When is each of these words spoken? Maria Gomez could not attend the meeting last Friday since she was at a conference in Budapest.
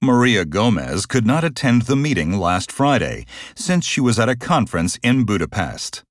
Maria 0.00 0.44
Gomez 0.44 1.06
could 1.06 1.26
not 1.26 1.42
attend 1.42 1.82
the 1.82 1.96
meeting 1.96 2.38
last 2.38 2.70
Friday 2.70 3.26
since 3.56 3.84
she 3.84 4.00
was 4.00 4.16
at 4.16 4.28
a 4.28 4.36
conference 4.36 4.96
in 5.02 5.24
Budapest. 5.24 6.04